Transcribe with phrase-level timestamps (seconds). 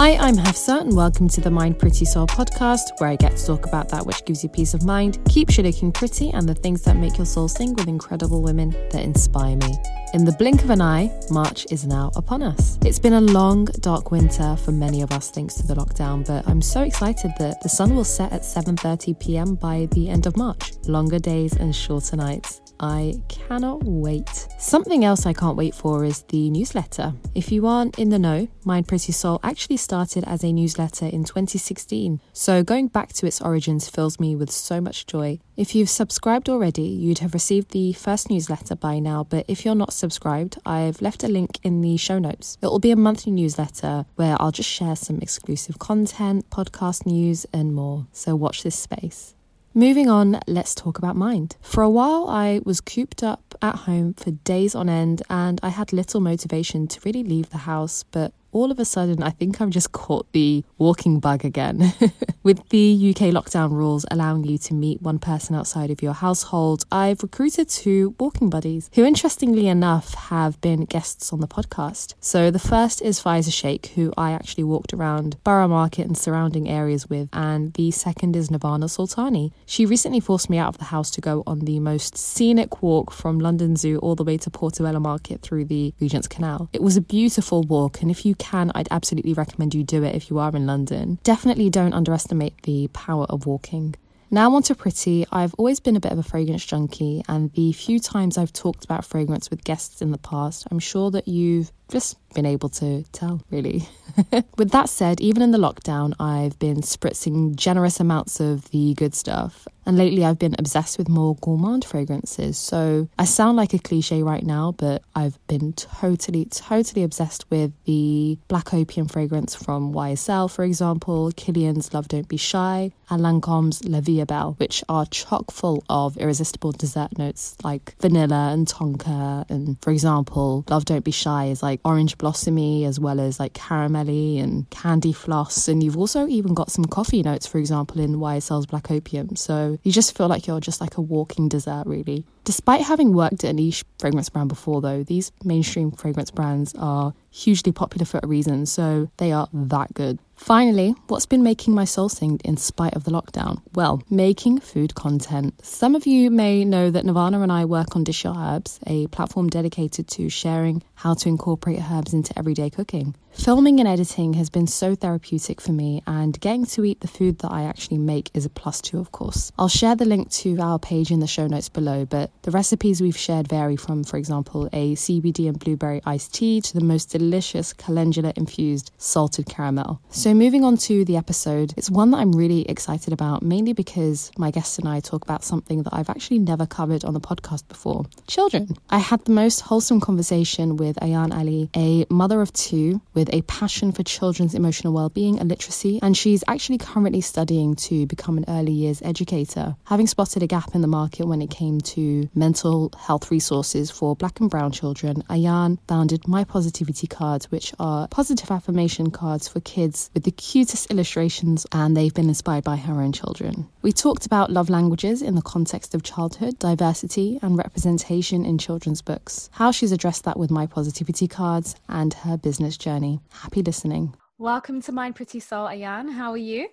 [0.00, 3.44] Hi, I'm Hafsa, and welcome to the Mind Pretty Soul podcast, where I get to
[3.44, 6.54] talk about that which gives you peace of mind, keeps you looking pretty, and the
[6.54, 9.76] things that make your soul sing with incredible women that inspire me.
[10.14, 12.78] In the blink of an eye, March is now upon us.
[12.82, 16.46] It's been a long, dark winter for many of us thanks to the lockdown, but
[16.46, 19.56] I'm so excited that the sun will set at 7:30 p.m.
[19.56, 20.74] by the end of March.
[20.86, 22.67] Longer days and shorter nights.
[22.80, 24.28] I cannot wait.
[24.58, 27.14] Something else I can't wait for is the newsletter.
[27.34, 31.24] If you aren't in the know, Mind Pretty Soul actually started as a newsletter in
[31.24, 35.38] 2016, so going back to its origins fills me with so much joy.
[35.56, 39.74] If you've subscribed already, you'd have received the first newsletter by now, but if you're
[39.74, 42.58] not subscribed, I've left a link in the show notes.
[42.62, 47.46] It will be a monthly newsletter where I'll just share some exclusive content, podcast news,
[47.52, 49.34] and more, so watch this space.
[49.74, 51.56] Moving on, let's talk about mind.
[51.60, 55.68] For a while, I was cooped up at home for days on end and I
[55.68, 59.60] had little motivation to really leave the house, but all of a sudden, I think
[59.60, 61.92] I've just caught the walking bug again.
[62.42, 66.84] With the UK lockdown rules allowing you to meet one person outside of your household,
[66.90, 72.14] I've recruited two walking buddies who, interestingly enough, have been guests on the podcast.
[72.20, 76.68] So the first is Faiza Sheikh, who I actually walked around Borough Market and surrounding
[76.68, 79.52] areas with, and the second is Nirvana Sultani.
[79.66, 83.12] She recently forced me out of the house to go on the most scenic walk
[83.12, 86.70] from London Zoo all the way to Portobello Market through the Regent's Canal.
[86.72, 90.14] It was a beautiful walk, and if you can, I'd absolutely recommend you do it
[90.14, 91.18] if you are in London.
[91.22, 93.94] Definitely don't underestimate the power of walking.
[94.30, 95.24] Now, on to pretty.
[95.32, 98.84] I've always been a bit of a fragrance junkie, and the few times I've talked
[98.84, 103.02] about fragrance with guests in the past, I'm sure that you've just been able to
[103.12, 103.88] tell, really.
[104.56, 109.14] with that said, even in the lockdown, I've been spritzing generous amounts of the good
[109.14, 109.66] stuff.
[109.86, 112.58] And lately, I've been obsessed with more gourmand fragrances.
[112.58, 117.72] So I sound like a cliche right now, but I've been totally, totally obsessed with
[117.86, 123.82] the Black Opium fragrance from YSL, for example, Kilian's Love Don't Be Shy, and Lancome's
[123.84, 129.48] La Est Belle, which are chock full of irresistible dessert notes like vanilla and tonka.
[129.48, 133.54] And for example, Love Don't Be Shy is like orange blossomy as well as like
[133.54, 135.68] caramelly and candy floss.
[135.68, 139.36] And you've also even got some coffee notes, for example, in YSL's Black Opium.
[139.36, 142.24] So you just feel like you're just like a walking dessert, really.
[142.44, 147.12] Despite having worked at a niche fragrance brand before, though, these mainstream fragrance brands are
[147.30, 150.18] hugely popular for a reason, so they are that good.
[150.38, 153.60] Finally, what's been making my soul sing in spite of the lockdown?
[153.74, 155.54] Well, making food content.
[155.64, 159.08] Some of you may know that Nirvana and I work on Dish Your Herbs, a
[159.08, 163.14] platform dedicated to sharing how to incorporate herbs into everyday cooking.
[163.32, 167.38] Filming and editing has been so therapeutic for me, and getting to eat the food
[167.38, 169.52] that I actually make is a plus too, of course.
[169.58, 173.00] I'll share the link to our page in the show notes below, but the recipes
[173.00, 177.10] we've shared vary from, for example, a CBD and blueberry iced tea to the most
[177.10, 180.00] delicious calendula infused salted caramel.
[180.10, 183.72] So So, moving on to the episode, it's one that I'm really excited about, mainly
[183.72, 187.20] because my guest and I talk about something that I've actually never covered on the
[187.20, 188.76] podcast before children.
[188.90, 193.40] I had the most wholesome conversation with Ayan Ali, a mother of two with a
[193.40, 198.44] passion for children's emotional well-being and literacy, and she's actually currently studying to become an
[198.48, 199.76] early years educator.
[199.84, 204.14] Having spotted a gap in the market when it came to mental health resources for
[204.14, 209.60] black and brown children, Ayan founded My Positivity Cards, which are positive affirmation cards for
[209.60, 213.68] kids with the cutest illustrations, and they've been inspired by her own children.
[213.82, 219.00] We talked about love languages in the context of childhood, diversity, and representation in children's
[219.00, 223.20] books, how she's addressed that with My Positivity Cards, and her business journey.
[223.30, 224.12] Happy listening.
[224.38, 226.12] Welcome to Mind Pretty Soul, Ayan.
[226.12, 226.68] How are you?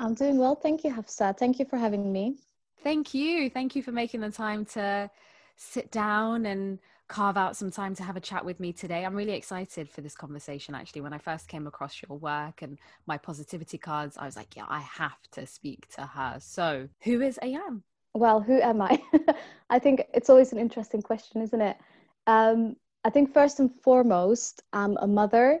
[0.00, 0.56] I'm doing well.
[0.56, 1.36] Thank you, Hafsa.
[1.38, 2.34] Thank you for having me.
[2.82, 3.48] Thank you.
[3.48, 5.08] Thank you for making the time to
[5.54, 9.04] sit down and carve out some time to have a chat with me today.
[9.04, 10.74] I'm really excited for this conversation.
[10.74, 14.56] Actually, when I first came across your work and my positivity cards, I was like,
[14.56, 16.36] yeah, I have to speak to her.
[16.38, 17.82] So, who is Ayan?
[18.14, 19.02] Well, who am I?
[19.70, 21.76] I think it's always an interesting question, isn't it?
[22.26, 25.60] Um, I think first and foremost, I'm a mother.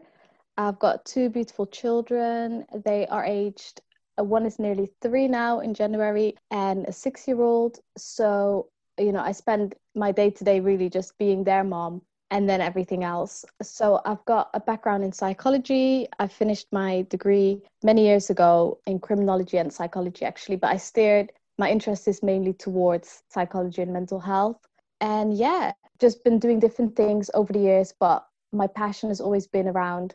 [0.56, 2.66] I've got two beautiful children.
[2.84, 3.80] They are aged,
[4.18, 7.78] uh, one is nearly three now in January, and a six year old.
[7.96, 8.68] So,
[8.98, 12.60] you know, I spend my day to day really just being their mom and then
[12.60, 13.44] everything else.
[13.62, 16.06] So, I've got a background in psychology.
[16.18, 21.32] I finished my degree many years ago in criminology and psychology, actually, but I steered
[21.58, 24.60] my interest is mainly towards psychology and mental health.
[25.00, 29.46] And yeah, just been doing different things over the years, but my passion has always
[29.46, 30.14] been around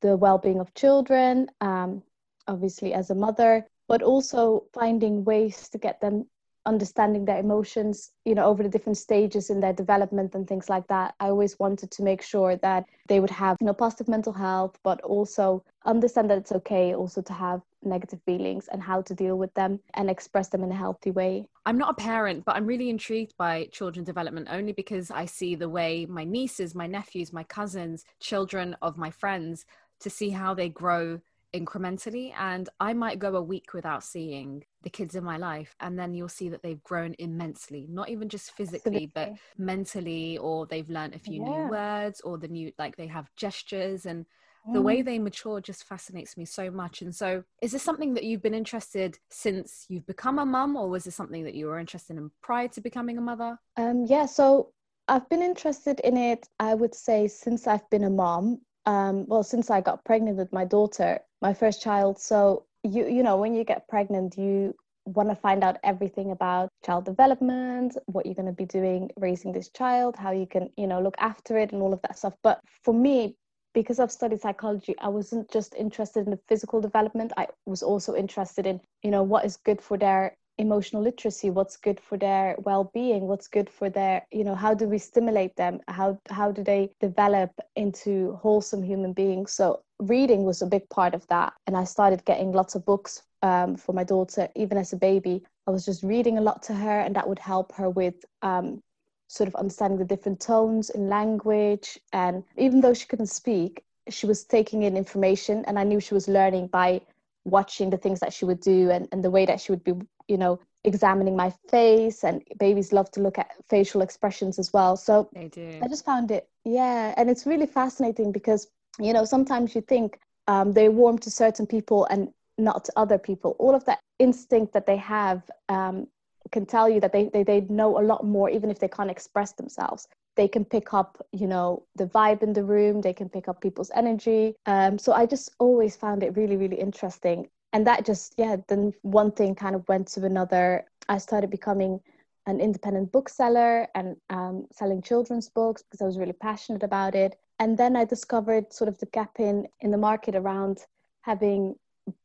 [0.00, 2.02] the well-being of children, um,
[2.46, 6.26] obviously as a mother, but also finding ways to get them
[6.66, 10.86] understanding their emotions you know over the different stages in their development and things like
[10.88, 14.32] that i always wanted to make sure that they would have you know positive mental
[14.32, 19.14] health but also understand that it's okay also to have negative feelings and how to
[19.14, 21.46] deal with them and express them in a healthy way.
[21.66, 25.54] I'm not a parent but i'm really intrigued by children development only because i see
[25.54, 29.66] the way my nieces my nephews my cousins children of my friends
[30.00, 31.20] to see how they grow
[31.54, 35.98] incrementally and i might go a week without seeing the kids in my life and
[35.98, 40.90] then you'll see that they've grown immensely not even just physically but mentally or they've
[40.90, 41.48] learned a few yeah.
[41.48, 44.26] new words or the new like they have gestures and
[44.72, 45.04] the way mm.
[45.04, 48.54] they mature just fascinates me so much and so is this something that you've been
[48.54, 52.30] interested since you've become a mum or was this something that you were interested in
[52.42, 54.70] prior to becoming a mother um yeah so
[55.06, 59.42] I've been interested in it, I would say, since I've been a mom um, well,
[59.42, 62.18] since I got pregnant with my daughter, my first child.
[62.18, 64.74] So you you know when you get pregnant, you
[65.04, 69.52] want to find out everything about child development, what you're going to be doing raising
[69.52, 72.34] this child, how you can you know look after it, and all of that stuff.
[72.42, 73.36] But for me,
[73.74, 77.32] because I've studied psychology, I wasn't just interested in the physical development.
[77.36, 81.76] I was also interested in you know what is good for their emotional literacy what's
[81.76, 85.80] good for their well-being what's good for their you know how do we stimulate them
[85.88, 91.14] how how do they develop into wholesome human beings so reading was a big part
[91.14, 91.52] of that.
[91.66, 95.42] And i started getting lots of books um, for my daughter even as a baby.
[95.66, 98.82] I was just reading a lot to her and that would help her with um,
[99.28, 101.98] sort of understanding the different tones in language.
[102.12, 106.12] And even though she couldn't speak she was taking in information and i knew she
[106.12, 107.00] was learning by
[107.44, 109.92] watching the things that she would do and, and the way that she would be
[110.28, 112.24] you know examining my face.
[112.24, 114.96] And babies love to look at facial expressions as well.
[114.96, 115.78] So they do.
[115.82, 117.14] I just found it yeah.
[117.16, 118.68] And it's really fascinating because
[118.98, 122.28] you know sometimes you think um, they warm to certain people and
[122.58, 123.56] not to other people.
[123.58, 126.06] All of that instinct that they have um,
[126.52, 129.10] can tell you that they, they, they know a lot more even if they can't
[129.10, 130.06] express themselves.
[130.36, 133.00] They can pick up you know the vibe in the room.
[133.00, 134.54] They can pick up people's energy.
[134.66, 137.48] Um, so i just always found it really really interesting.
[137.72, 140.86] And that just yeah then one thing kind of went to another.
[141.08, 142.00] I started becoming
[142.46, 147.36] an independent bookseller and um, selling children's books because i was really passionate about it
[147.64, 150.86] and then i discovered sort of the gap in in the market around
[151.22, 151.74] having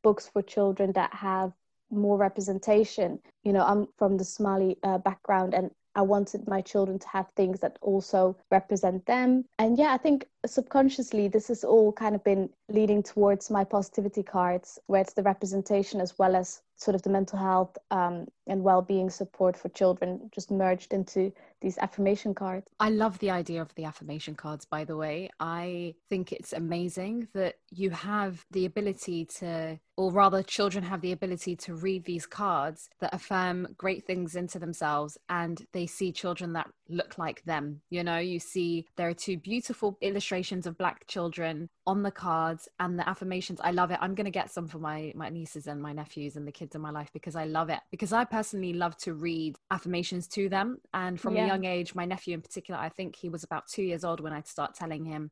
[0.02, 1.52] books for children that have
[1.90, 7.00] more representation you know i'm from the somali uh, background and I wanted my children
[7.00, 9.44] to have things that also represent them.
[9.58, 14.22] And yeah, I think subconsciously this has all kind of been leading towards my positivity
[14.22, 18.62] cards, where it's the representation as well as sort of the mental health um, and
[18.62, 22.70] well-being support for children just merged into these affirmation cards.
[22.80, 25.28] I love the idea of the affirmation cards by the way.
[25.38, 31.12] I think it's amazing that you have the ability to or rather children have the
[31.12, 36.54] ability to read these cards that affirm great things into themselves and they see children
[36.54, 37.80] that look like them.
[37.90, 42.68] You know, you see there are two beautiful illustrations of black children on the cards
[42.78, 43.60] and the affirmations.
[43.62, 43.98] I love it.
[44.00, 46.74] I'm going to get some for my my nieces and my nephews and the kids
[46.74, 47.80] in my life because I love it.
[47.90, 51.44] Because I personally love to read affirmations to them and from yeah.
[51.44, 54.20] a young age, my nephew in particular, I think he was about 2 years old
[54.20, 55.30] when I'd start telling him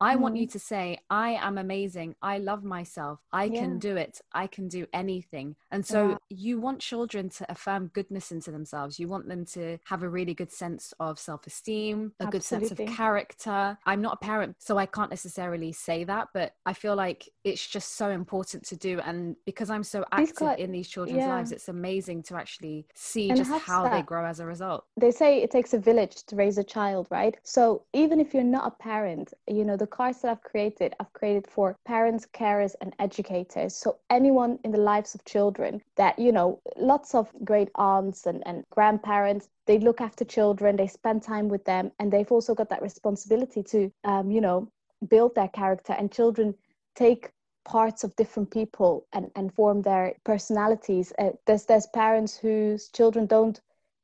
[0.00, 0.20] I mm.
[0.20, 0.52] want you mm-hmm.
[0.52, 2.14] to say, I am amazing.
[2.22, 3.20] I love myself.
[3.32, 3.60] I yeah.
[3.60, 4.20] can do it.
[4.32, 5.56] I can do anything.
[5.70, 6.16] And so yeah.
[6.30, 8.98] you want children to affirm goodness into themselves.
[8.98, 12.30] You want them to have a really good sense of self esteem, a Absolutely.
[12.30, 13.78] good sense of character.
[13.84, 17.66] I'm not a parent, so I can't necessarily say that, but I feel like it's
[17.66, 19.00] just so important to do.
[19.00, 21.34] And because I'm so active quite, in these children's yeah.
[21.34, 23.92] lives, it's amazing to actually see and just how that.
[23.92, 24.84] they grow as a result.
[24.96, 27.36] They say it takes a village to raise a child, right?
[27.42, 31.12] So even if you're not a parent, you know, the cards that I've created, I've
[31.12, 33.76] created for parents, carers, and educators.
[33.76, 38.42] So anyone in the lives of children that, you know, lots of great aunts and,
[38.46, 42.68] and grandparents, they look after children, they spend time with them, and they've also got
[42.70, 44.68] that responsibility to, um, you know,
[45.08, 45.92] build their character.
[45.92, 46.54] And children
[46.94, 47.32] take
[47.64, 51.12] parts of different people and, and form their personalities.
[51.18, 53.60] Uh, there's, there's parents whose children don't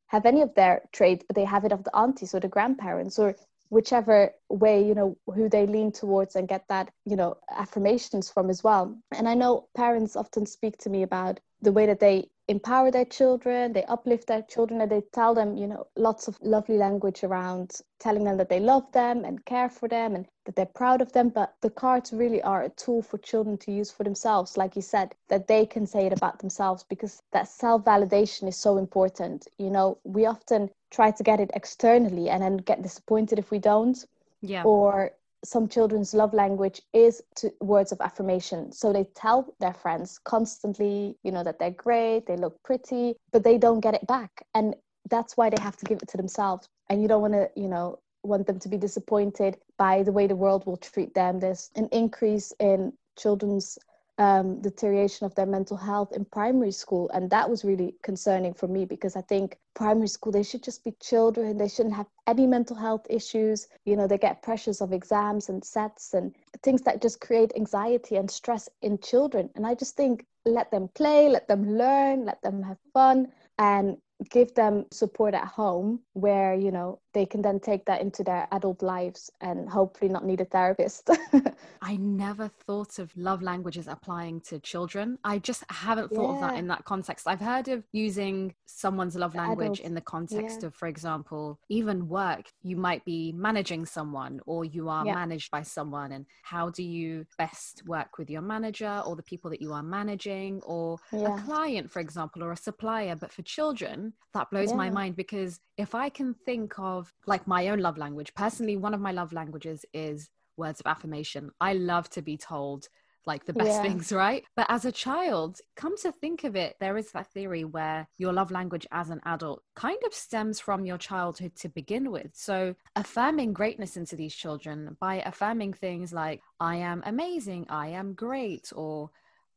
[0.08, 3.18] have any of their traits, but they have it of the aunties or the grandparents,
[3.18, 3.34] or
[3.70, 8.50] whichever way you know who they lean towards and get that you know affirmations from
[8.50, 8.96] as well.
[9.12, 13.04] And i know parents often speak to me about the way that they empower their
[13.04, 17.24] children they uplift their children and they tell them you know lots of lovely language
[17.24, 21.00] around telling them that they love them and care for them and that they're proud
[21.02, 21.28] of them.
[21.28, 24.82] But the cards really are a tool for children to use for themselves like you
[24.82, 29.48] said that they can say it about themselves because that self validation is so important.
[29.58, 33.58] You know we often try to get it externally and then get disappointed if we
[33.58, 34.04] don't.
[34.40, 34.62] Yeah.
[34.62, 35.12] Or
[35.44, 38.72] some children's love language is to words of affirmation.
[38.72, 43.44] So they tell their friends constantly you know that they're great they look pretty but
[43.44, 44.44] they don't get it back.
[44.54, 44.74] And
[45.08, 46.68] that's why they have to give it to themselves.
[46.90, 50.26] And you don't want to you know want them to be disappointed by the way
[50.26, 51.38] the world will treat them.
[51.40, 53.78] There's an increase in children's
[54.18, 57.10] um, deterioration of their mental health in primary school.
[57.12, 60.84] And that was really concerning for me because I think primary school, they should just
[60.84, 61.58] be children.
[61.58, 63.68] They shouldn't have any mental health issues.
[63.84, 68.16] You know, they get pressures of exams and sets and things that just create anxiety
[68.16, 69.50] and stress in children.
[69.54, 73.28] And I just think let them play, let them learn, let them have fun.
[73.58, 73.98] And
[74.30, 78.46] give them support at home where you know they can then take that into their
[78.52, 81.08] adult lives and hopefully not need a therapist.
[81.80, 85.18] I never thought of love languages applying to children.
[85.24, 86.34] I just haven't thought yeah.
[86.34, 87.26] of that in that context.
[87.26, 90.66] I've heard of using someone's love language in the context yeah.
[90.66, 92.50] of for example even work.
[92.62, 95.14] You might be managing someone or you are yeah.
[95.14, 99.50] managed by someone and how do you best work with your manager or the people
[99.52, 103.16] that you are managing or a client for example or a supplier?
[103.16, 107.68] But for children that blows my mind because if I can think of like my
[107.68, 111.50] own love language, personally, one of my love languages is words of affirmation.
[111.60, 112.88] I love to be told
[113.26, 113.82] like the best yeah.
[113.82, 114.44] things, right?
[114.54, 118.32] But as a child, come to think of it, there is that theory where your
[118.32, 122.30] love language as an adult kind of stems from your childhood to begin with.
[122.34, 128.14] So, affirming greatness into these children by affirming things like, I am amazing, I am
[128.14, 129.10] great, or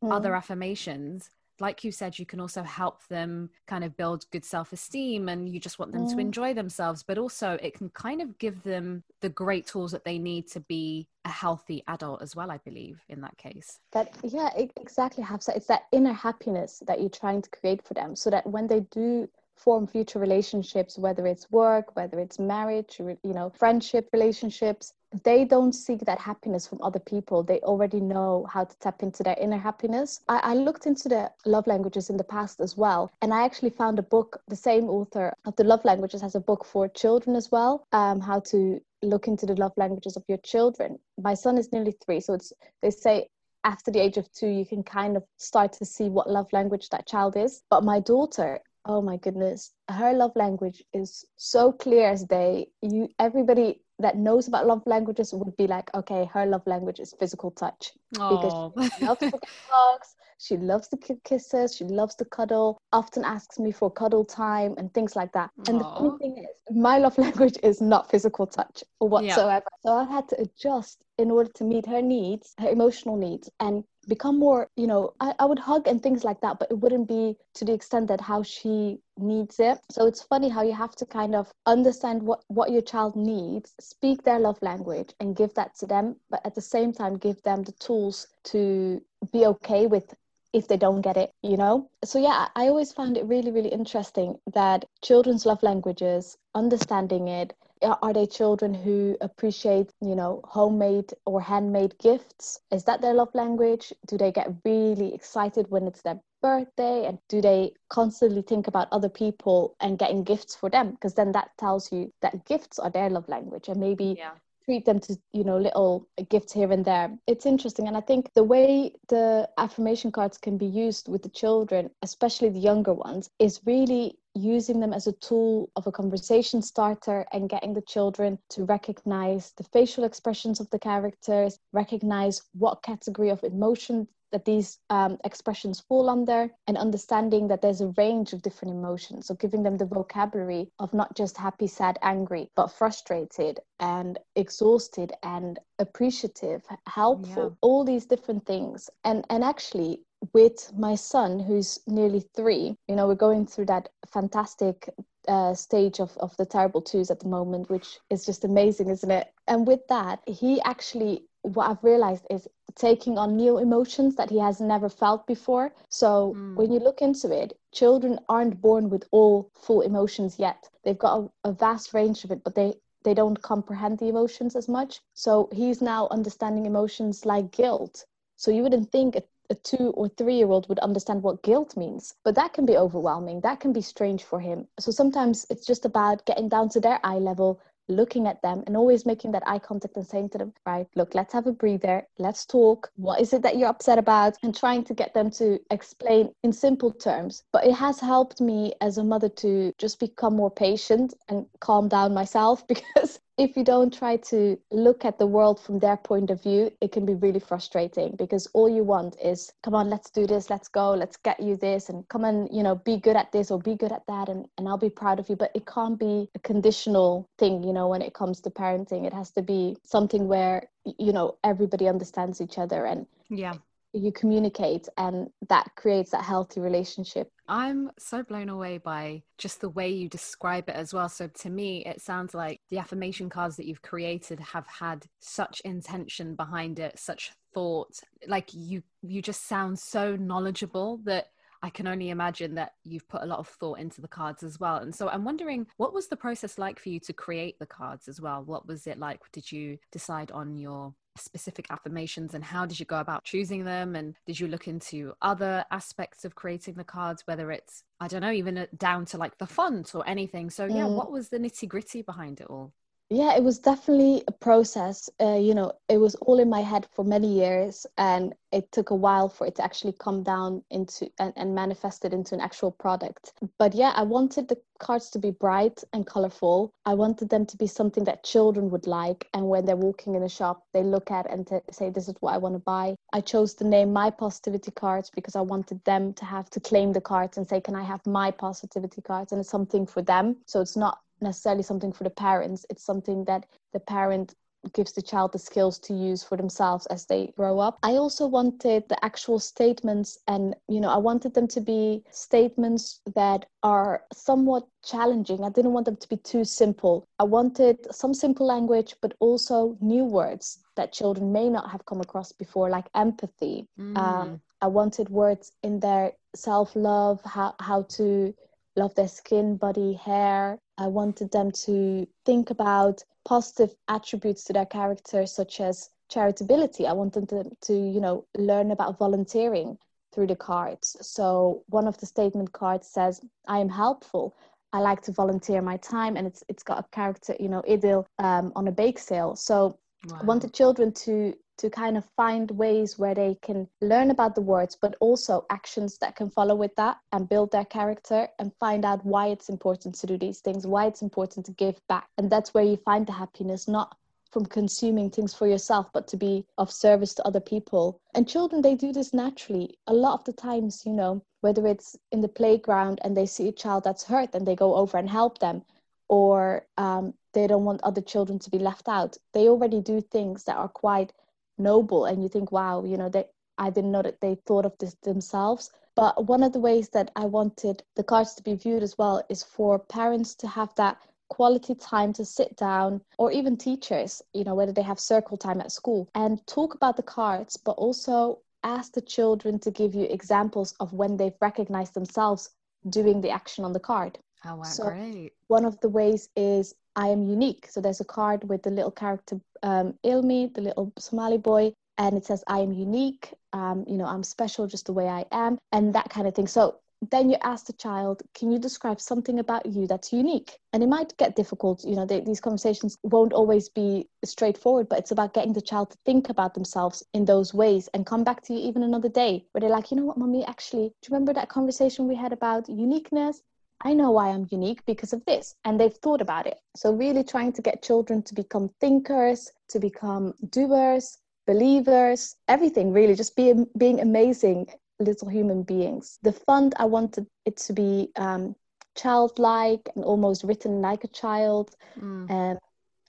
[0.04, 0.12] mm.
[0.12, 1.30] other affirmations
[1.62, 5.50] like you said, you can also help them kind of build good self esteem and
[5.50, 6.12] you just want them mm.
[6.12, 7.04] to enjoy themselves.
[7.04, 10.60] But also, it can kind of give them the great tools that they need to
[10.60, 13.80] be a healthy adult as well, I believe, in that case.
[13.92, 15.24] That, yeah, exactly.
[15.24, 15.56] Hafsa.
[15.56, 18.82] It's that inner happiness that you're trying to create for them so that when they
[18.92, 25.44] do form future relationships whether it's work whether it's marriage you know friendship relationships they
[25.44, 27.42] don't seek that happiness from other people.
[27.42, 30.22] They already know how to tap into their inner happiness.
[30.28, 33.72] I, I, looked into the love languages in the past as well, and I actually
[33.72, 34.42] found a book.
[34.48, 38.20] The same author of the love languages has a book for children as well, um,
[38.20, 41.00] how to look into the love languages of your children.
[41.18, 43.30] My son is nearly three, so it's they say
[43.64, 46.90] after the age of two you can kind of start to see what love language
[46.90, 47.64] that child is.
[47.70, 52.68] But my daughter, oh my goodness, her love language is so clear as day.
[52.82, 57.14] You everybody that knows about love languages would be like, okay, her love language is
[57.20, 58.30] physical touch Aww.
[58.30, 62.78] because she loves the hugs, she loves the kisses, she loves to cuddle.
[62.94, 65.52] Often asks me for cuddle time and things like that.
[65.60, 65.70] Aww.
[65.70, 69.66] And the funny thing is, my love language is not physical touch whatsoever.
[69.66, 69.82] Yeah.
[69.84, 73.84] So I've had to adjust in order to meet her needs, her emotional needs, and
[74.10, 77.08] become more you know I, I would hug and things like that but it wouldn't
[77.08, 80.96] be to the extent that how she needs it so it's funny how you have
[80.96, 85.54] to kind of understand what what your child needs speak their love language and give
[85.54, 89.02] that to them but at the same time give them the tools to
[89.32, 90.14] be okay with
[90.54, 91.90] if they don't get it, you know?
[92.04, 97.54] So, yeah, I always found it really, really interesting that children's love languages, understanding it,
[97.82, 102.60] are they children who appreciate you know homemade or handmade gifts?
[102.72, 103.94] Is that their love language?
[104.08, 107.06] Do they get really excited when it's their birthday?
[107.06, 110.92] And do they constantly think about other people and getting gifts for them?
[110.92, 114.32] Because then that tells you that gifts are their love language and maybe yeah.
[114.70, 117.10] Treat them to you know little gifts here and there.
[117.26, 121.30] It's interesting and i think the way the affirmation cards can be used with the
[121.42, 126.62] children especially the younger ones is really using them as a tool of a conversation
[126.62, 132.84] starter and getting the children to recognize the facial expressions of the characters, recognize what
[132.84, 138.34] category of emotion that these um, expressions fall under and understanding that there's a range
[138.34, 142.72] of different emotions so giving them the vocabulary of not just happy sad angry but
[142.72, 147.56] frustrated and exhausted and appreciative helpful yeah.
[147.62, 150.02] all these different things and and actually
[150.34, 152.76] with my son who's nearly three.
[152.88, 154.90] You know we're going through that fantastic
[155.28, 159.12] uh, stage of, of the terrible twos at the moment which is just amazing isn't
[159.12, 159.34] it?
[159.48, 164.40] And with that he actually what i've realized is taking on new emotions that he
[164.40, 165.74] has never felt before.
[165.90, 166.56] So mm.
[166.56, 170.70] when you look into it children aren't born with all full emotions yet.
[170.84, 172.74] They've got a, a vast range of it but they
[173.04, 175.00] they don't comprehend the emotions as much.
[175.14, 178.06] So he's now understanding emotions like guilt.
[178.36, 181.76] So you wouldn't think a a two or three year old would understand what guilt
[181.78, 182.16] means.
[182.24, 183.42] But that can be overwhelming.
[183.42, 184.68] That can be strange for him.
[184.80, 188.78] So sometimes it's just about getting down to their eye level, looking at them and
[188.78, 192.06] always making that eye contact and saying to them, right, look, let's have a breather,
[192.20, 192.92] let's talk.
[192.96, 194.38] What is it that you're upset about?
[194.44, 197.44] And trying to get them to explain in simple terms.
[197.52, 201.88] But it has helped me as a mother to just become more patient and calm
[201.88, 206.30] down myself because if you don't try to look at the world from their point
[206.30, 210.10] of view, it can be really frustrating because all you want is, come on, let's
[210.12, 213.16] do this, let's go, let's get you this, and come and, you know, be good
[213.16, 215.38] at this or be good at that, and, and I'll be proud of you.
[215.38, 219.08] But it can't be a conditional thing, you know, when it comes to parenting.
[219.08, 220.64] It has to be something where,
[220.98, 223.54] you know, everybody understands each other and yeah
[223.94, 229.70] you communicate and that creates that healthy relationship i'm so blown away by just the
[229.70, 233.56] way you describe it as well so to me it sounds like the affirmation cards
[233.56, 239.48] that you've created have had such intention behind it such thought like you you just
[239.48, 241.28] sound so knowledgeable that
[241.62, 244.60] I can only imagine that you've put a lot of thought into the cards as
[244.60, 244.78] well.
[244.78, 248.08] And so I'm wondering, what was the process like for you to create the cards
[248.08, 248.44] as well?
[248.46, 249.20] What was it like?
[249.34, 253.96] Did you decide on your specific affirmations and how did you go about choosing them?
[253.96, 258.22] And did you look into other aspects of creating the cards whether it's i don't
[258.22, 260.50] know even uh, down to like the font or anything?
[260.50, 260.96] So yeah mm.
[260.96, 262.74] what was the nitty gritty behind it all
[263.10, 265.10] yeah it was definitely a process.
[265.20, 268.90] Uh, you know it was all in my head for many years and it took
[268.92, 272.42] a while for it to actually come down into and, and manifest it into an
[272.42, 273.34] actual product.
[273.58, 276.72] But yeah i wanted the cards to be bright and colorful.
[276.86, 280.24] I wanted them to be something that children would like and when they're walking in
[280.24, 282.96] a shop they look at and t- say this is what i want to buy.
[283.12, 286.94] I chose the name my positivity cards because i wanted them to have to claim
[286.94, 289.32] the cards and say can i have my positivity cards?
[289.32, 290.38] And it's something for them.
[290.46, 294.36] So it's not necessarily something for the parents it's something that the parent
[294.74, 297.80] gives the child the skills to use for themselves as they grow up.
[297.84, 303.02] I also wanted the actual statements and you know I wanted them to be statements
[303.16, 305.44] that are somewhat challenging.
[305.44, 307.08] I didn't want them to be too simple.
[307.20, 312.02] I wanted some simple language but also new words that children may not have come
[312.02, 313.68] across before like empathy.
[313.80, 313.98] Mm.
[313.98, 318.34] Um, I wanted words in their self-love, how how to
[318.76, 320.60] love their skin, body, hair.
[320.80, 326.86] I wanted them to think about positive attributes to their character, such as charitability.
[326.86, 329.78] I wanted them to, you know, learn about volunteering
[330.14, 330.96] through the cards.
[331.02, 334.36] So one of the statement cards says, I am helpful.
[334.72, 338.06] I like to volunteer my time, and it's it's got a character, you know, Idil
[338.20, 339.36] um, on a bake sale.
[339.36, 340.20] So wow.
[340.22, 344.42] I wanted children to to kind of find ways where they can learn about the
[344.42, 348.84] words, but also actions that can follow with that and build their character and find
[348.86, 352.08] out why it's important to do these things, why it's important to give back.
[352.18, 353.96] And that's where you find the happiness, not
[354.32, 358.00] from consuming things for yourself, but to be of service to other people.
[358.14, 359.78] And children, they do this naturally.
[359.88, 363.48] A lot of the times, you know, whether it's in the playground and they see
[363.48, 365.64] a child that's hurt and they go over and help them,
[366.10, 370.44] or um, they don't want other children to be left out, they already do things
[370.46, 371.14] that are quite
[371.60, 373.26] noble and you think wow you know they
[373.58, 377.12] i didn't know that they thought of this themselves but one of the ways that
[377.16, 380.98] i wanted the cards to be viewed as well is for parents to have that
[381.30, 385.62] quality time to sit down or even teachers you know whether they have circle time
[385.62, 390.04] at school and talk about the cards but also ask the children to give you
[390.06, 392.50] examples of when they've recognized themselves
[392.90, 394.18] doing the action on the card.
[394.46, 395.34] Oh, wow, So- great.
[395.48, 397.68] One of the ways is I am unique.
[397.70, 402.16] So there's a card with the little character um, Ilmi, the little Somali boy, and
[402.16, 403.34] it says I am unique.
[403.52, 406.48] Um, you know, I'm special just the way I am, and that kind of thing.
[406.48, 406.80] So
[407.12, 410.60] then you ask the child, can you describe something about you that's unique?
[410.74, 411.84] And it might get difficult.
[411.86, 415.92] You know, they, these conversations won't always be straightforward, but it's about getting the child
[415.92, 419.46] to think about themselves in those ways and come back to you even another day
[419.52, 422.34] where they're like, you know what, mommy, actually, do you remember that conversation we had
[422.34, 423.42] about uniqueness?
[423.82, 425.56] I know why I'm unique because of this.
[425.64, 426.58] And they've thought about it.
[426.76, 433.16] So, really trying to get children to become thinkers, to become doers, believers, everything really,
[433.16, 434.68] just be, being amazing
[435.00, 436.20] little human beings.
[436.22, 438.56] The fund, I wanted it to be um,
[438.96, 441.76] childlike and almost written like a child.
[442.00, 442.30] Mm.
[442.30, 442.60] And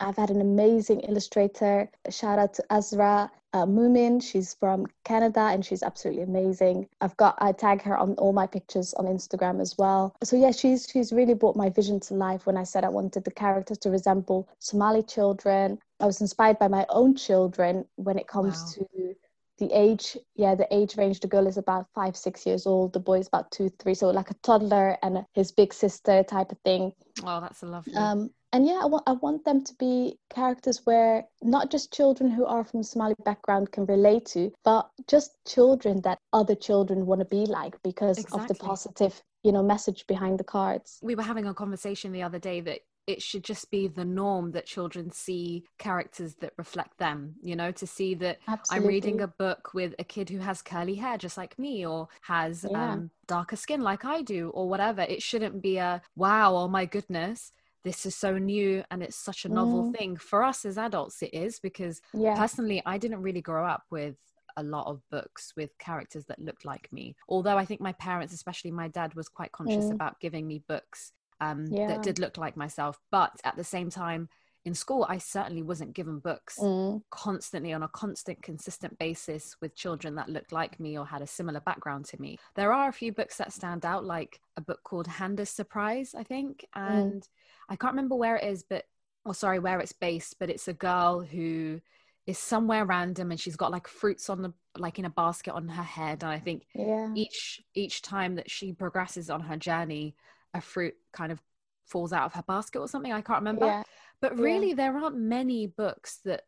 [0.01, 1.91] I've had an amazing illustrator.
[2.11, 4.23] Shout out to Azra uh, Moomin.
[4.23, 6.89] She's from Canada and she's absolutely amazing.
[7.01, 10.17] I've got I tag her on all my pictures on Instagram as well.
[10.23, 13.25] So yeah, she's she's really brought my vision to life when I said I wanted
[13.25, 15.79] the characters to resemble Somali children.
[16.01, 18.87] I was inspired by my own children when it comes Wow.
[18.87, 19.15] to
[19.61, 22.99] the age yeah the age range the girl is about five six years old the
[23.11, 26.59] boy is about two three so like a toddler and his big sister type of
[26.65, 26.93] thing
[27.23, 27.93] Oh, that's a lovely.
[27.95, 32.31] um, and yeah, I want I want them to be characters where not just children
[32.31, 37.21] who are from Somali background can relate to, but just children that other children want
[37.21, 40.99] to be like because of the positive, you know, message behind the cards.
[41.03, 44.53] we were having a conversation the other day that it should just be the norm
[44.53, 48.39] that children see characters that reflect them you know to see that
[48.71, 52.09] i'm reading a book with a kid who has curly hair just like me or
[52.23, 52.93] has Yeah.
[52.93, 56.85] um, darker skin like i do or whatever it shouldn't be a wow oh my
[56.85, 59.97] goodness this is so new and it's such a novel Mm.
[59.97, 62.35] thing for us as adults it is because Yeah.
[62.43, 64.17] personally i didn't really grow up with
[64.57, 68.35] a lot of books with characters that looked like me although i think my parents
[68.35, 69.95] especially my dad was quite conscious Mm.
[69.97, 71.87] about giving me books um, Yeah.
[71.89, 74.29] that did look like myself but at the same time
[74.65, 79.75] in school i certainly wasn't given books Mm, constantly on a constant consistent basis with
[79.75, 82.93] children that looked like me or had a similar background to me there are a
[82.93, 87.27] few books that stand out like a book called handa's surprise i think and
[87.71, 88.85] i can't remember where it is but
[89.25, 91.81] or sorry where it's based but it's a girl who
[92.27, 95.69] is somewhere random and she's got like fruits on the like in a basket on
[95.69, 97.09] her head and i think yeah.
[97.17, 100.15] each each time that she progresses on her journey
[100.55, 101.41] a fruit kind of
[101.87, 103.83] falls out of her basket or something i can't remember Yeah.
[104.21, 104.45] but Yeah.
[104.45, 106.43] really there aren't many books that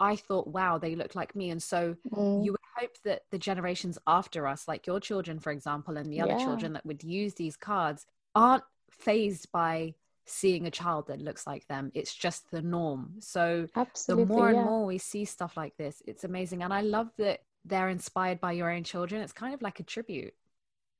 [0.00, 3.38] i thought wow they look like me and so Mm, you would hope that the
[3.38, 6.44] generations after us like your children for example and the other Yeah.
[6.44, 9.94] children that would use these cards aren't phased by
[10.26, 14.24] seeing a child that looks like them it's just the norm so absolutely.
[14.24, 14.64] the more and yeah.
[14.64, 18.52] more we see stuff like this it's amazing and i love that they're inspired by
[18.52, 20.32] your own children it's kind of like a tribute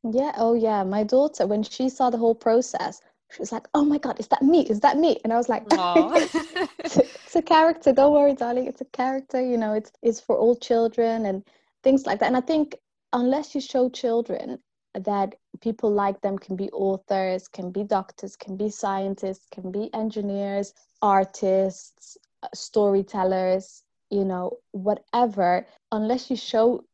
[0.02, 0.82] Yeah, oh yeah.
[0.82, 4.28] My daughter, when she saw the whole process, she was like, "Oh my God, is
[4.28, 4.62] that me?
[4.62, 7.92] Is that me?" And I was like, it's, a, it's a character.
[7.92, 8.66] Don't worry, darling.
[8.66, 9.40] It's a character.
[9.40, 11.44] You know, it's it's for all children and
[11.82, 12.26] things like that.
[12.26, 12.76] And I think
[13.12, 14.58] unless you show children
[14.94, 19.92] that people like them can be authors, can be doctors, can be scientists, can be
[19.94, 26.84] engineers, artists, uh, storytellers, you know, whatever, unless you show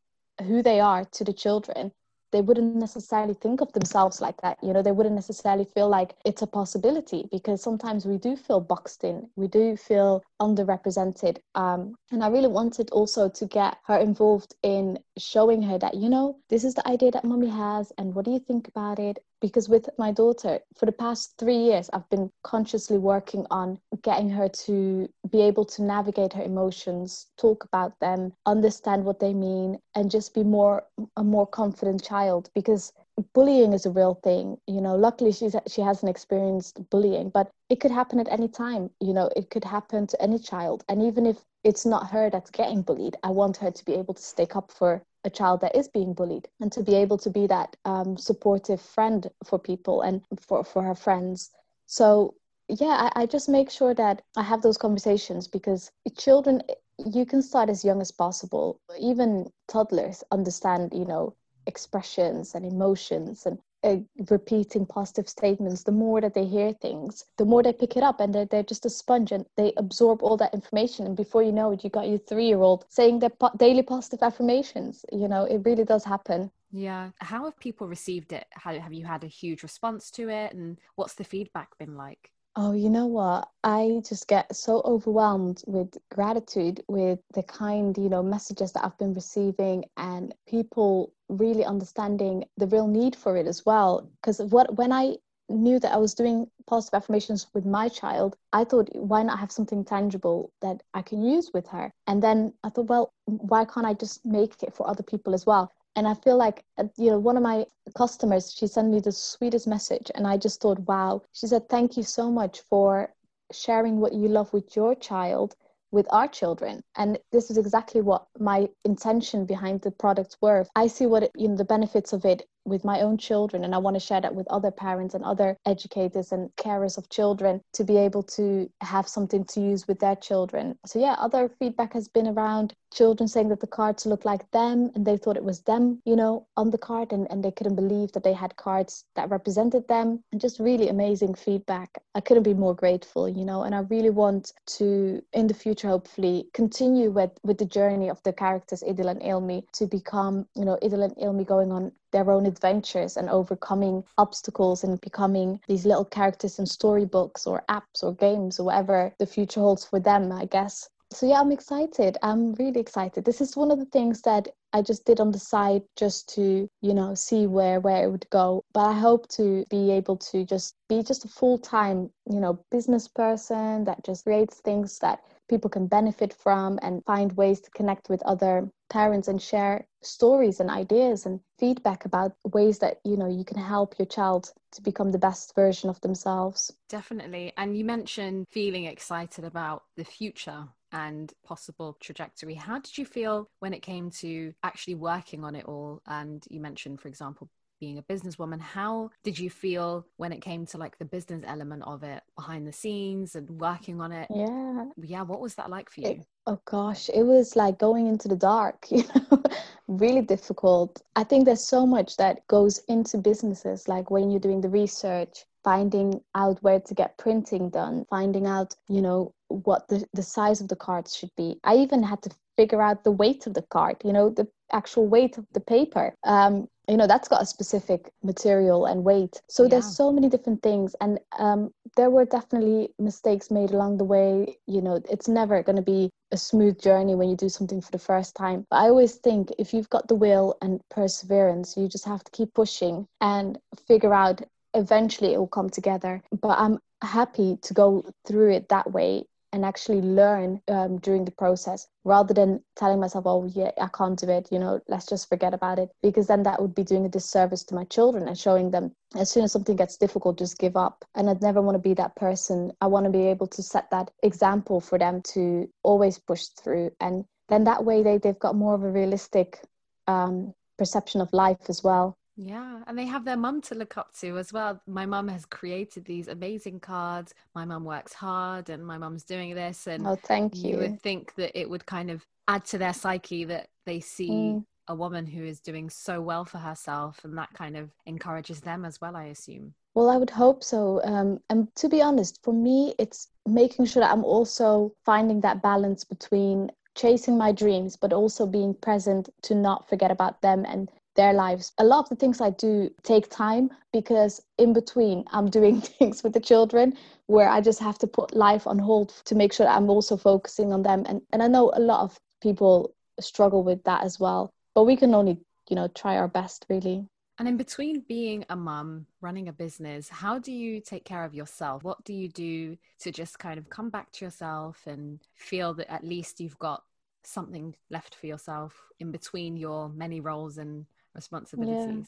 [0.43, 1.91] who they are to the children,
[2.31, 4.57] they wouldn't necessarily think of themselves like that.
[4.61, 8.59] You know, they wouldn't necessarily feel like it's a possibility because sometimes we do feel
[8.59, 11.37] boxed in, we do feel underrepresented.
[11.55, 16.09] Um, and I really wanted also to get her involved in showing her that, you
[16.09, 19.19] know, this is the idea that mommy has, and what do you think about it?
[19.39, 24.29] Because with my daughter, for the past three years, I've been consciously working on getting
[24.29, 29.77] her to be able to navigate her emotions, talk about them, understand what they mean,
[29.95, 30.83] and just be more
[31.17, 32.49] a more confident child.
[32.55, 32.93] Because
[33.33, 34.95] bullying is a real thing, you know.
[34.95, 38.89] Luckily, she's she hasn't experienced bullying, but it could happen at any time.
[38.99, 42.49] You know, it could happen to any child, and even if it's not her that's
[42.49, 45.75] getting bullied, I want her to be able to stick up for a child that
[45.75, 50.01] is being bullied and to be able to be that um, supportive friend for people
[50.01, 51.51] and for, for her friends.
[51.85, 52.35] So,
[52.69, 56.61] yeah, I, I just make sure that I have those conversations because children,
[56.97, 58.79] you can start as young as possible.
[58.99, 61.35] Even toddlers understand, you know,
[61.67, 63.97] expressions and emotions and uh,
[64.29, 68.19] repeating positive statements the more that they hear things the more they pick it up
[68.19, 71.05] and they're, they're just a sponge and they absorb all that information.
[71.05, 75.05] And before you know it you got your three-year-old saying their po- daily positive affirmations.
[75.11, 76.51] You know it really does happen.
[76.71, 77.11] Yeah.
[77.19, 78.45] How have people received it?
[78.51, 80.53] How have you had a huge response to it?
[80.53, 83.49] And what's the feedback been like Oh, you know what?
[83.63, 88.97] I just get so overwhelmed with gratitude with the kind, you know, messages that I've
[88.97, 94.09] been receiving and people really understanding the real need for it as well.
[94.19, 95.17] Because what when I
[95.49, 99.51] knew that I was doing positive affirmations with my child, I thought, why not have
[99.51, 101.93] something tangible that I can use with her?
[102.07, 105.45] And then I thought, well, why can't I just make it for other people as
[105.45, 105.71] well?
[105.95, 109.11] And I feel like, uh, you know, one of my customers, she sent me the
[109.11, 110.11] sweetest message.
[110.13, 111.23] And I just thought, wow.
[111.33, 113.13] She said, thank you so much for
[113.51, 115.55] sharing what you love with your child
[115.91, 120.85] with our children and this is exactly what my intention behind the products were i
[120.85, 123.77] see what it, you know the benefits of it with my own children and i
[123.77, 127.83] want to share that with other parents and other educators and carers of children to
[127.83, 130.77] be able to have something to use with their children.
[130.85, 134.89] So yeah other feedback has been around children saying that the cards look like them
[134.95, 137.75] and they thought it was them you know on the card and, and they couldn't
[137.75, 141.89] believe that they had cards that represented them and just really amazing feedback.
[142.15, 145.87] I couldn't be more grateful you know and i really want to in the future
[145.87, 150.65] hopefully continue with with the journey of the characters idil and ilmi to become you
[150.65, 155.85] know idil and ilmi going on their own adventures and overcoming obstacles and becoming these
[155.85, 160.31] little characters in storybooks or apps or games or whatever the future holds for them,
[160.31, 160.89] I guess.
[161.11, 162.17] So yeah, I'm excited.
[162.21, 163.23] I'm really excited.
[163.23, 166.67] This is one of the things that I just did on the side just to,
[166.81, 168.63] you know, see where where it would go.
[168.73, 173.07] But I hope to be able to just be just a full-time, you know, business
[173.07, 178.09] person that just creates things that people can benefit from and find ways to connect
[178.09, 183.27] with other parents and share stories and ideas and feedback about ways that you know
[183.27, 186.71] you can help your child to become the best version of themselves.
[186.89, 187.53] Definitely.
[187.57, 192.53] And you mentioned feeling excited about the future and possible trajectory.
[192.53, 196.01] How did you feel when it came to actually working on it all?
[196.07, 200.65] And you mentioned for example being a businesswoman how did you feel when it came
[200.65, 204.27] to like the business element of it behind the scenes and working on it?
[204.33, 204.85] Yeah.
[204.97, 206.07] Yeah what was that like for you?
[206.07, 209.43] It, oh gosh it was like going into the dark you know
[209.87, 211.01] really difficult.
[211.15, 215.45] I think there's so much that goes into businesses like when you're doing the research
[215.63, 220.61] finding out where to get printing done finding out you know what the, the size
[220.61, 221.59] of the cards should be.
[221.63, 225.07] I even had to figure out the weight of the card you know the actual
[225.07, 226.13] weight of the paper.
[226.23, 229.41] Um, you know that's got a specific material and weight.
[229.49, 229.69] So yeah.
[229.69, 230.95] there's so many different things.
[231.01, 234.57] And um, there were definitely mistakes made along the way.
[234.67, 237.91] You know it's never going to be a smooth journey when you do something for
[237.91, 238.65] the first time.
[238.69, 242.31] But i always think if you've got the will and perseverance you just have to
[242.31, 244.41] keep pushing and figure out
[244.73, 246.21] eventually it will come together.
[246.41, 251.31] But i'm happy to go through it that way and actually learn um, during the
[251.31, 255.29] process rather than telling myself, oh, yeah, I can't do it, you know, let's just
[255.29, 255.89] forget about it.
[256.01, 259.31] Because then that would be doing a disservice to my children and showing them as
[259.31, 261.05] soon as something gets difficult, just give up.
[261.15, 262.71] And I'd never want to be that person.
[262.81, 266.91] I want to be able to set that example for them to always push through.
[266.99, 269.61] And then that way they, they've got more of a realistic
[270.07, 272.17] um, perception of life as well.
[272.37, 274.79] Yeah, and they have their mum to look up to as well.
[274.85, 277.33] My mum has created these amazing cards.
[277.55, 280.69] My mum works hard and my mum's doing this and Oh, thank you.
[280.69, 284.29] You would think that it would kind of add to their psyche that they see
[284.29, 284.65] mm.
[284.87, 288.85] a woman who is doing so well for herself and that kind of encourages them
[288.85, 289.73] as well, I assume.
[289.95, 291.01] Well, I would hope so.
[291.03, 295.63] Um, and to be honest, for me, it's making sure that I'm also finding that
[295.63, 300.91] balance between chasing my dreams, but also being present to not forget about them and
[301.17, 301.73] their lives.
[301.79, 306.23] A lot of the things I do take time because in between I'm doing things
[306.23, 306.93] with the children
[307.25, 310.71] where I just have to put life on hold to make sure I'm also focusing
[310.71, 311.03] on them.
[311.07, 314.95] And, and I know a lot of people struggle with that as well, but we
[314.95, 317.05] can only, you know, try our best really.
[317.39, 321.35] And in between being a mum, running a business, how do you take care of
[321.35, 321.83] yourself?
[321.83, 325.91] What do you do to just kind of come back to yourself and feel that
[325.91, 326.83] at least you've got
[327.23, 330.85] something left for yourself in between your many roles and
[331.17, 331.85] responsibilities?
[331.87, 332.03] Yeah.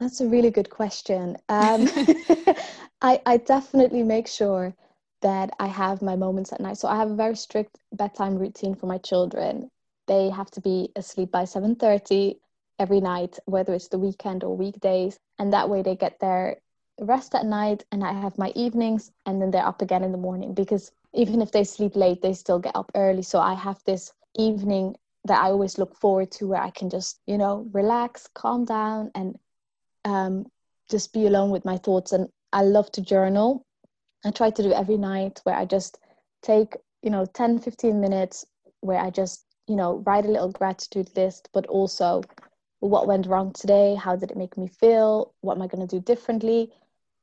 [0.00, 1.36] That's a really good question.
[1.48, 1.88] Um,
[3.02, 4.74] I, I definitely make sure
[5.22, 6.78] that I have my moments at night.
[6.78, 9.70] So I have a very strict bedtime routine for my children.
[10.06, 12.38] They have to be asleep by 7:30
[12.78, 16.58] every night, whether it's the weekend or weekdays, and that way they get their
[17.00, 20.18] rest at night and I have my evenings and then they're up again in the
[20.18, 23.22] morning because even if they sleep late, they still get up early.
[23.22, 27.20] So I have this evening that I always look forward to where I can just,
[27.26, 29.38] you know, relax, calm down, and
[30.04, 30.46] um,
[30.90, 32.12] just be alone with my thoughts.
[32.12, 33.64] And I love to journal.
[34.24, 35.98] I try to do every night where I just
[36.42, 38.44] take, you know, 10, 15 minutes
[38.80, 42.22] where I just, you know, write a little gratitude list, but also
[42.80, 45.96] what went wrong today, how did it make me feel, what am I going to
[45.96, 46.70] do differently,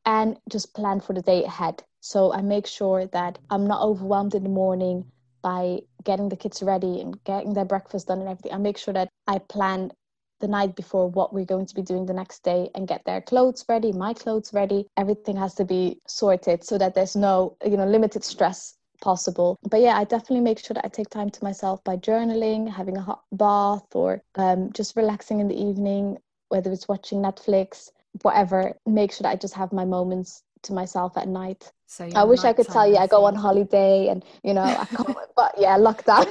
[0.05, 1.83] and just plan for the day ahead.
[1.99, 5.05] So I make sure that I'm not overwhelmed in the morning
[5.41, 8.53] by getting the kids ready and getting their breakfast done and everything.
[8.53, 9.91] I make sure that I plan
[10.39, 13.21] the night before what we're going to be doing the next day and get their
[13.21, 14.87] clothes ready, my clothes ready.
[14.97, 19.57] Everything has to be sorted so that there's no, you know, limited stress possible.
[19.69, 22.97] But yeah, I definitely make sure that I take time to myself by journaling, having
[22.97, 26.17] a hot bath, or um, just relaxing in the evening,
[26.49, 27.89] whether it's watching Netflix,
[28.21, 28.73] whatever.
[28.85, 31.71] Make sure that I just have my moments to myself at night.
[31.87, 34.85] So I wish I could tell you I go on holiday and you know I
[34.85, 36.25] can't, but yeah, lockdown.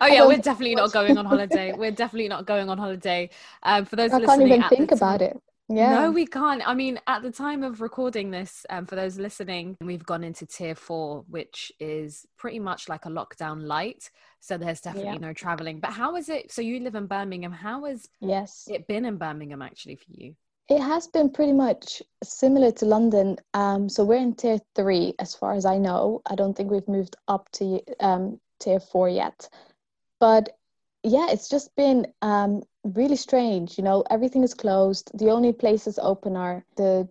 [0.00, 1.72] oh yeah, we're definitely not going on holiday.
[1.72, 3.30] We're definitely not going on holiday.
[3.62, 5.40] Um, for those I can't even think about it.
[5.70, 6.00] Yeah.
[6.00, 6.66] No, we can't.
[6.66, 10.46] I mean, at the time of recording this, um, for those listening, we've gone into
[10.46, 14.10] tier four, which is pretty much like a lockdown light.
[14.40, 15.18] So there's definitely yeah.
[15.18, 15.80] no traveling.
[15.80, 16.52] But how is it?
[16.52, 17.52] So you live in Birmingham.
[17.52, 20.34] How has yes it been in Birmingham actually for you?
[20.68, 23.38] It has been pretty much similar to London.
[23.54, 26.20] Um, so we're in tier three, as far as I know.
[26.26, 29.48] I don't think we've moved up to um, tier four yet.
[30.20, 30.58] But
[31.02, 33.78] yeah, it's just been um, really strange.
[33.78, 35.10] You know, everything is closed.
[35.14, 37.08] The only places open are the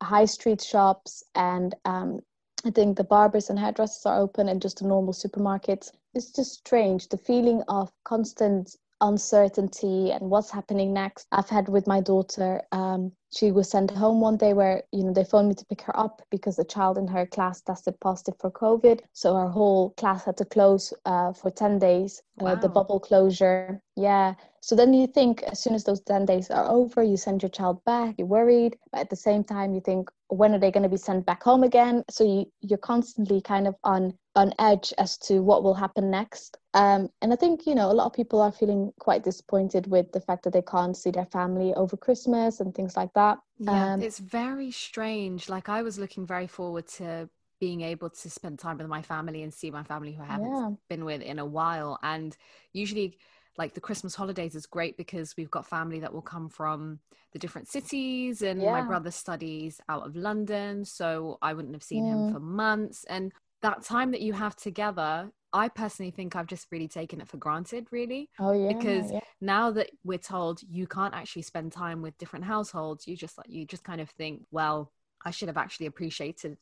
[0.00, 2.20] high street shops, and um,
[2.64, 5.90] I think the barbers and hairdressers are open, and just the normal supermarkets.
[6.14, 7.08] It's just strange.
[7.08, 11.26] The feeling of constant uncertainty and what's happening next.
[11.32, 12.62] I've had with my daughter.
[12.72, 15.82] Um, she was sent home one day where you know they phoned me to pick
[15.82, 19.00] her up because a child in her class tested positive for COVID.
[19.12, 22.22] So her whole class had to close uh, for ten days.
[22.38, 22.52] Wow.
[22.52, 23.82] Uh, the bubble closure.
[23.96, 24.34] Yeah.
[24.62, 27.48] So then you think as soon as those 10 days are over, you send your
[27.48, 28.78] child back, you're worried.
[28.92, 31.42] But at the same time, you think, when are they going to be sent back
[31.42, 32.04] home again?
[32.08, 36.56] So you, you're constantly kind of on on edge as to what will happen next.
[36.74, 40.10] Um, and I think, you know, a lot of people are feeling quite disappointed with
[40.12, 43.38] the fact that they can't see their family over Christmas and things like that.
[43.58, 45.48] Yeah, um, it's very strange.
[45.48, 47.28] Like I was looking very forward to
[47.60, 50.50] being able to spend time with my family and see my family who I haven't
[50.50, 50.70] yeah.
[50.88, 51.98] been with in a while.
[52.02, 52.36] And
[52.72, 53.18] usually
[53.58, 56.98] like the Christmas holidays is great because we've got family that will come from
[57.32, 58.72] the different cities and yeah.
[58.72, 63.32] my brother studies out of London so I wouldn't have seen him for months and
[63.62, 67.36] that time that you have together I personally think I've just really taken it for
[67.36, 69.20] granted really oh yeah because yeah.
[69.40, 73.48] now that we're told you can't actually spend time with different households you just like
[73.48, 74.92] you just kind of think well
[75.24, 76.56] I should have actually appreciated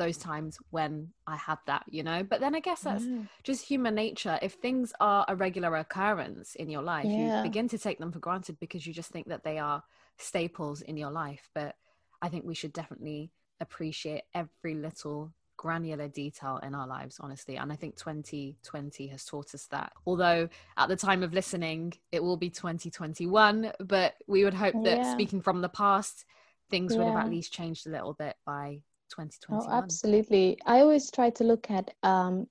[0.00, 2.22] those times when I had that, you know.
[2.22, 3.04] But then I guess that's
[3.44, 4.38] just human nature.
[4.40, 8.18] If things are a regular occurrence in your life, you begin to take them for
[8.18, 9.82] granted because you just think that they are
[10.16, 11.48] staples in your life.
[11.54, 11.76] But
[12.22, 17.56] I think we should definitely appreciate every little granular detail in our lives, honestly.
[17.56, 19.92] And I think 2020 has taught us that.
[20.06, 24.98] Although at the time of listening, it will be 2021, but we would hope that
[24.98, 25.12] yeah.
[25.12, 26.24] speaking from the past,
[26.70, 27.00] things yeah.
[27.00, 31.28] would have at least changed a little bit by 2021 oh, absolutely i always try
[31.28, 32.46] to look at um,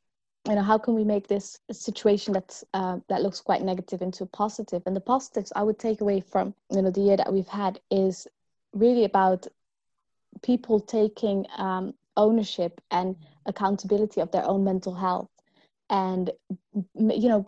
[0.45, 4.25] you know how can we make this situation that's uh, that looks quite negative into
[4.25, 4.33] positive.
[4.33, 7.47] positive and the positives i would take away from you know the year that we've
[7.47, 8.27] had is
[8.73, 9.47] really about
[10.41, 15.29] people taking um, ownership and accountability of their own mental health
[15.89, 16.31] and
[16.95, 17.45] you know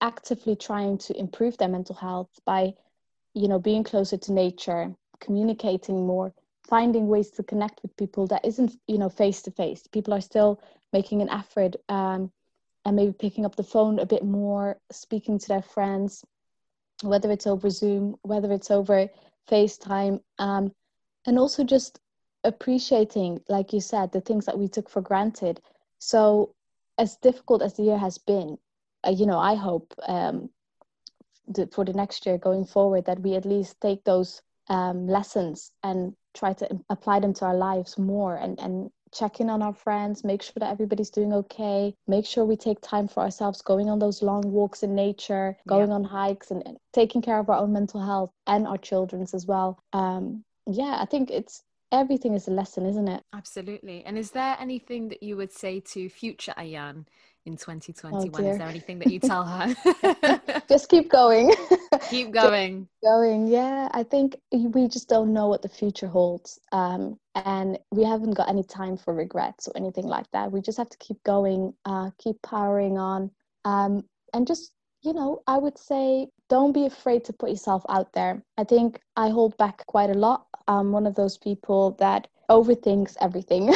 [0.00, 2.72] actively trying to improve their mental health by
[3.34, 6.32] you know being closer to nature communicating more
[6.68, 10.20] finding ways to connect with people that isn't you know face to face people are
[10.20, 10.60] still
[10.92, 12.30] making an effort um,
[12.84, 16.24] and maybe picking up the phone a bit more speaking to their friends
[17.02, 19.08] whether it's over zoom whether it's over
[19.50, 20.72] facetime um,
[21.26, 22.00] and also just
[22.44, 25.60] appreciating like you said the things that we took for granted
[25.98, 26.54] so
[26.98, 28.58] as difficult as the year has been
[29.06, 30.50] uh, you know i hope um,
[31.72, 36.14] for the next year going forward that we at least take those um, lessons and
[36.34, 40.24] try to apply them to our lives more and, and check in on our friends,
[40.24, 43.98] make sure that everybody's doing okay, make sure we take time for ourselves, going on
[43.98, 45.94] those long walks in nature, going yeah.
[45.94, 49.46] on hikes, and, and, taking care of our own mental health and our children's as
[49.46, 49.78] well.
[49.92, 53.22] Um, yeah, I think it's everything is a lesson, isn't it?
[53.34, 54.04] Absolutely.
[54.04, 57.04] And is there anything that you would say to future Ayan
[57.44, 58.30] in 2021?
[58.34, 60.62] Oh is there anything that you tell her?
[60.68, 61.54] just keep going.
[62.10, 62.80] keep going.
[62.80, 63.46] Keep going.
[63.46, 66.58] Yeah, I think we just don't know what the future holds.
[66.72, 70.50] Um, and we haven't got any time for regrets or anything like that.
[70.50, 73.30] We just have to keep going, uh, keep powering on.
[73.64, 78.12] Um, and just, you know, I would say don't be afraid to put yourself out
[78.12, 78.42] there.
[78.58, 80.46] I think I hold back quite a lot.
[80.68, 83.74] I'm one of those people that overthinks everything.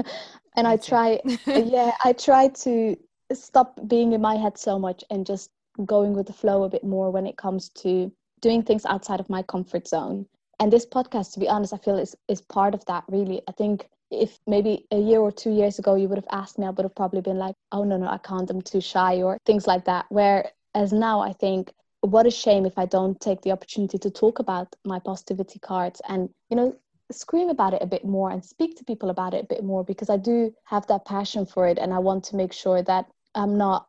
[0.56, 2.96] and I try, yeah, I try to
[3.32, 5.50] stop being in my head so much and just
[5.84, 9.30] going with the flow a bit more when it comes to doing things outside of
[9.30, 10.26] my comfort zone.
[10.60, 13.02] And this podcast, to be honest, I feel is is part of that.
[13.08, 16.58] Really, I think if maybe a year or two years ago you would have asked
[16.58, 19.22] me, I would have probably been like, oh, no, no, I can't, I'm too shy,
[19.22, 20.06] or things like that.
[20.08, 21.72] Whereas now I think,
[22.10, 26.00] what a shame if I don't take the opportunity to talk about my positivity cards
[26.08, 26.76] and, you know,
[27.12, 29.84] scream about it a bit more and speak to people about it a bit more
[29.84, 33.06] because I do have that passion for it and I want to make sure that
[33.34, 33.86] I'm not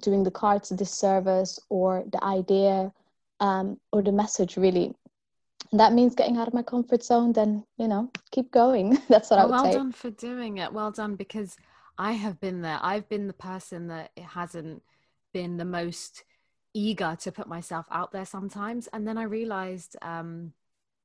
[0.00, 2.92] doing the cards a disservice or the idea
[3.40, 4.94] um, or the message really.
[5.72, 8.98] That means getting out of my comfort zone then you know keep going.
[9.08, 9.70] That's what well, i would well say.
[9.70, 10.72] Well done for doing it.
[10.72, 11.56] Well done because
[11.98, 12.78] i have been there.
[12.82, 14.82] I've been the person that hasn't
[15.32, 16.24] been the most
[16.74, 20.52] eager to put myself out there sometimes and then i realized um,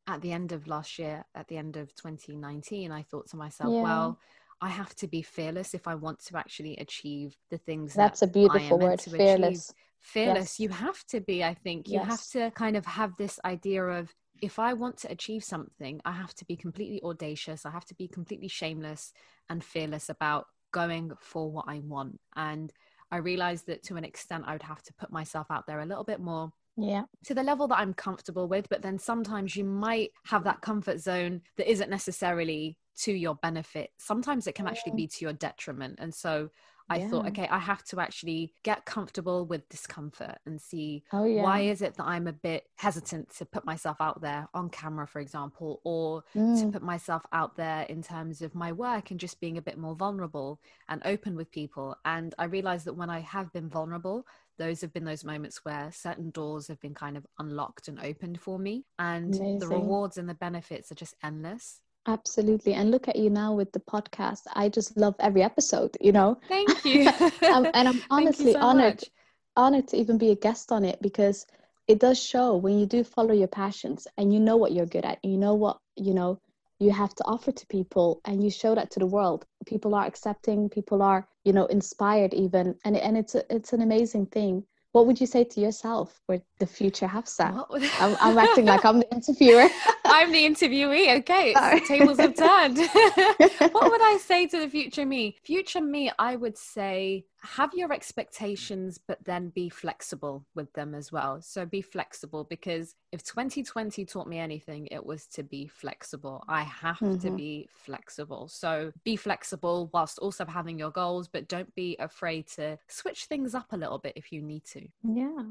[0.07, 3.73] at the end of last year at the end of 2019 i thought to myself
[3.73, 3.81] yeah.
[3.81, 4.19] well
[4.61, 7.93] I have to be fearless if I want to actually achieve the things.
[7.93, 9.69] That's that a beautiful word, fearless.
[9.69, 9.79] Achieve.
[9.99, 10.37] Fearless.
[10.37, 10.59] Yes.
[10.59, 11.87] You have to be, I think.
[11.87, 12.07] You yes.
[12.07, 16.11] have to kind of have this idea of if I want to achieve something, I
[16.11, 17.65] have to be completely audacious.
[17.65, 19.13] I have to be completely shameless
[19.49, 22.19] and fearless about going for what I want.
[22.35, 22.71] And
[23.11, 25.85] I realized that to an extent, I would have to put myself out there a
[25.85, 27.03] little bit more yeah.
[27.23, 30.99] to the level that i'm comfortable with but then sometimes you might have that comfort
[30.99, 33.91] zone that isn't necessarily to your benefit.
[33.97, 35.99] Sometimes it can actually be to your detriment.
[35.99, 36.49] And so
[36.89, 37.09] I yeah.
[37.09, 41.41] thought, okay, I have to actually get comfortable with discomfort and see oh, yeah.
[41.41, 45.07] why is it that I'm a bit hesitant to put myself out there on camera,
[45.07, 46.59] for example, or mm.
[46.59, 49.77] to put myself out there in terms of my work and just being a bit
[49.77, 51.97] more vulnerable and open with people.
[52.05, 54.27] And I realized that when I have been vulnerable,
[54.57, 58.39] those have been those moments where certain doors have been kind of unlocked and opened
[58.39, 59.59] for me and Amazing.
[59.59, 63.71] the rewards and the benefits are just endless absolutely and look at you now with
[63.71, 64.41] the podcast.
[64.53, 66.37] I just love every episode you know?
[66.47, 67.09] Thank you.
[67.51, 69.09] Um, and i'm honestly so honored much.
[69.55, 71.45] honored to even be a guest on it because
[71.87, 75.05] it does show when you do follow your passions and you know what you're good
[75.05, 76.39] at you know what you know
[76.79, 79.45] you have to offer to people and you show that to the world.
[79.65, 83.81] People are accepting people are you know inspired even and and it's a, it's an
[83.81, 84.63] amazing thing
[84.95, 87.65] what would you say to yourself for the future Hafsa?
[87.99, 89.67] I'm, I'm, acting like I'm the interviewer.
[90.05, 91.17] I'm the interviewee.
[91.17, 92.77] Okay, the tables have turned.
[93.73, 95.35] what would I say to the future me?
[95.43, 101.11] Future me, I would say have your expectations, but then be flexible with them as
[101.11, 101.41] well.
[101.41, 106.43] So be flexible because if 2020 taught me anything, it was to be flexible.
[106.47, 107.19] I have mm-hmm.
[107.19, 108.47] to be flexible.
[108.47, 113.55] So be flexible whilst also having your goals, but don't be afraid to switch things
[113.55, 114.87] up a little bit if you need to.
[115.03, 115.43] Yeah.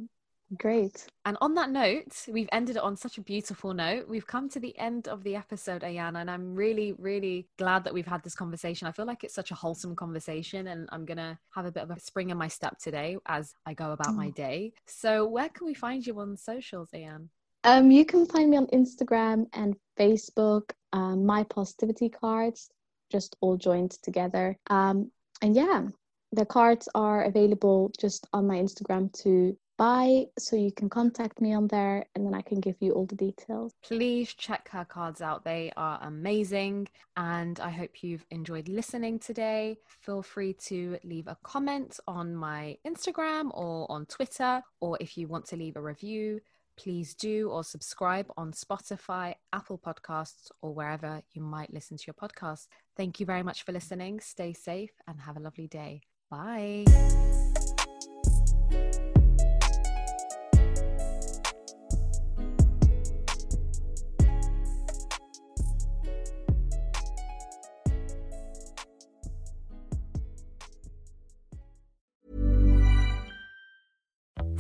[0.59, 1.07] Great.
[1.25, 4.09] And on that note, we've ended it on such a beautiful note.
[4.09, 7.95] We've come to the end of the episode, Ayana, and I'm really, really glad that
[7.95, 8.87] we've had this conversation.
[8.87, 11.83] I feel like it's such a wholesome conversation, and I'm going to have a bit
[11.83, 14.35] of a spring in my step today as I go about my mm.
[14.35, 14.73] day.
[14.87, 17.29] So, where can we find you on socials, Ayana?
[17.65, 22.69] Um, you can find me on Instagram and Facebook, um, my positivity cards,
[23.11, 24.59] just all joined together.
[24.69, 25.87] Um, and yeah,
[26.33, 31.55] the cards are available just on my Instagram to buy so you can contact me
[31.55, 33.73] on there and then I can give you all the details.
[33.83, 35.45] Please check her cards out.
[35.45, 39.79] They are amazing and I hope you've enjoyed listening today.
[40.03, 45.29] Feel free to leave a comment on my Instagram or on Twitter or if you
[45.29, 46.41] want to leave a review
[46.77, 52.15] please do or subscribe on Spotify, Apple Podcasts, or wherever you might listen to your
[52.15, 52.67] podcast.
[52.97, 54.21] Thank you very much for listening.
[54.21, 56.03] Stay safe and have a lovely day.
[56.31, 56.85] Bye.